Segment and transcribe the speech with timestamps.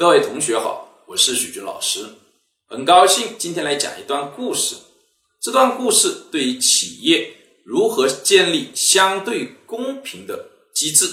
[0.00, 2.06] 各位同学好，我是许军老师，
[2.66, 4.76] 很高兴今天来讲一段故事。
[5.38, 11.06] 这段故事对于企业如何建立相对公平的机制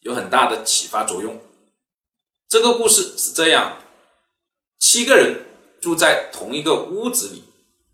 [0.00, 1.38] 有很大的启发作用。
[2.48, 3.76] 这个故事是这样：
[4.78, 5.44] 七个人
[5.82, 7.42] 住在同一个屋子里，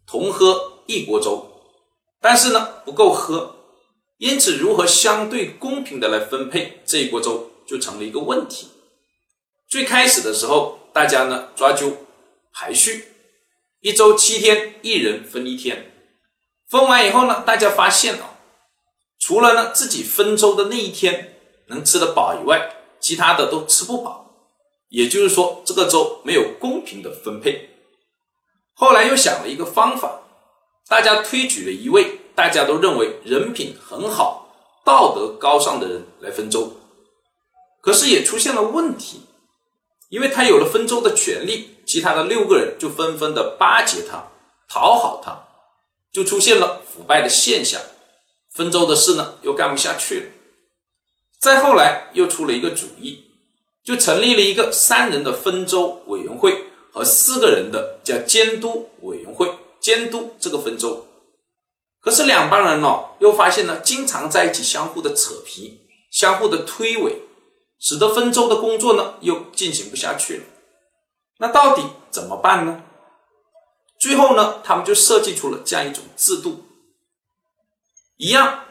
[0.07, 1.51] 同喝一锅粥，
[2.21, 3.57] 但是呢不够喝，
[4.19, 8.69] 因此如何相对公平的来分配这一锅粥就成了一个问题。
[9.69, 11.93] 最开始的时候，大家呢抓阄
[12.55, 13.13] 排序，
[13.81, 15.93] 一周七天，一人分一天。
[16.71, 18.39] 分完以后呢，大家发现啊，
[19.19, 21.37] 除了呢自己分粥的那一天
[21.67, 24.25] 能吃得饱以外，其他的都吃不饱。
[24.89, 27.69] 也就是说，这个粥没有公平的分配。
[28.73, 30.23] 后来又想了一个方法，
[30.89, 36.73] 大家推举了一位大家都认为人品很好、道德高尚的人来分粥，
[37.83, 39.25] 可是也出现了问题。
[40.09, 44.31] 因为他有了分粥的权利，其他的六个人就纷纷的巴结他、
[44.69, 45.47] 讨好他，
[46.13, 47.81] 就出现了腐败的现象。
[48.51, 50.27] 分粥的事呢，又干不下去了。
[51.39, 53.25] 再后来又出了一个主意，
[53.85, 61.07] 就成立了一个三人的分粥委员会和四个人的叫监督委员会，监督这个分粥。
[62.01, 67.13] 可是两帮人呢，又发现呢，经常在一起相互的扯皮，相互的推诿。
[67.79, 70.45] 使得分粥的工作呢又进行不下去了，
[71.39, 72.83] 那到底怎么办呢？
[73.99, 76.67] 最后呢，他们就设计出了这样一种制度，
[78.17, 78.65] 一样，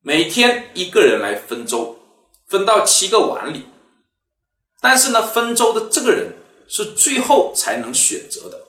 [0.00, 1.98] 每天一个人来分粥，
[2.46, 3.66] 分到七个碗里，
[4.80, 6.36] 但是呢，分粥的这个人
[6.68, 8.66] 是最后才能选择的，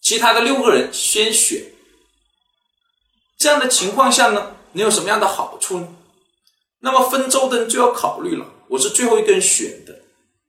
[0.00, 1.72] 其他的六个人先选。
[3.36, 5.96] 这样的情况下呢，能有什么样的好处呢？
[6.80, 8.46] 那么分粥的人就要考虑了。
[8.74, 10.02] 我是最后一个人选的，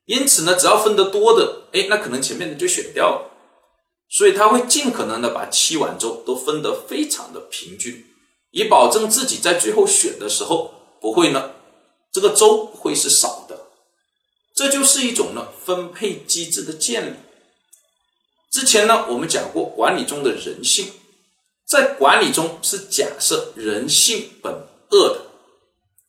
[0.05, 3.31] 因此呢，只要分得多的，哎，那可能前面的就选掉了，
[4.09, 8.03] 所以他会尽可能的把七碗粥都分得非常的平均，
[8.51, 11.51] 以保证自己在最后选的时候不会呢，
[12.11, 13.67] 这个粥会是少的，
[14.55, 17.13] 这就是一种呢分配机制的建立。
[18.51, 20.93] 之前呢，我们讲过管理中的人性，
[21.67, 24.51] 在管理中是假设人性本
[24.89, 25.21] 恶的，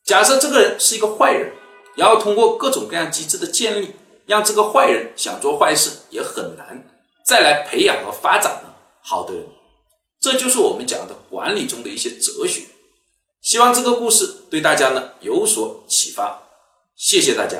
[0.03, 1.53] 假设这个人是一个坏人。
[1.97, 3.93] 然后通过各种各样机制的建立，
[4.27, 6.87] 让这个坏人想做坏事也很难，
[7.25, 8.69] 再来培养和发展呢
[9.01, 9.43] 好的人，
[10.21, 12.61] 这就是我们讲的管理中的一些哲学。
[13.41, 16.43] 希望这个故事对大家呢有所启发，
[16.95, 17.57] 谢谢大家。